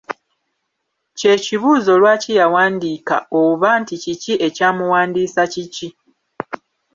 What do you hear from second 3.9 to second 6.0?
kiki ekyamuwandiisa kiki?